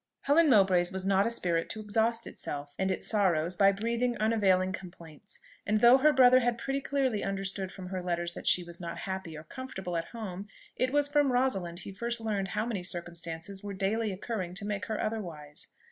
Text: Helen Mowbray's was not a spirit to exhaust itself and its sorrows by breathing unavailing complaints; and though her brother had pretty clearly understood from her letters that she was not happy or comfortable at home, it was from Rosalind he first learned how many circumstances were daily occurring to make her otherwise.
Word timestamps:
Helen 0.21 0.49
Mowbray's 0.49 0.91
was 0.91 1.05
not 1.05 1.27
a 1.27 1.29
spirit 1.29 1.69
to 1.69 1.79
exhaust 1.79 2.25
itself 2.25 2.73
and 2.79 2.89
its 2.89 3.05
sorrows 3.05 3.55
by 3.55 3.71
breathing 3.71 4.17
unavailing 4.17 4.71
complaints; 4.73 5.39
and 5.63 5.79
though 5.79 5.99
her 5.99 6.11
brother 6.11 6.39
had 6.39 6.57
pretty 6.57 6.81
clearly 6.81 7.23
understood 7.23 7.71
from 7.71 7.89
her 7.89 8.01
letters 8.01 8.33
that 8.33 8.47
she 8.47 8.63
was 8.63 8.81
not 8.81 9.01
happy 9.01 9.37
or 9.37 9.43
comfortable 9.43 9.95
at 9.95 10.05
home, 10.05 10.47
it 10.75 10.91
was 10.91 11.07
from 11.07 11.31
Rosalind 11.31 11.81
he 11.81 11.91
first 11.91 12.19
learned 12.19 12.47
how 12.47 12.65
many 12.65 12.81
circumstances 12.81 13.61
were 13.63 13.75
daily 13.75 14.11
occurring 14.11 14.55
to 14.55 14.65
make 14.65 14.85
her 14.87 14.99
otherwise. 14.99 15.67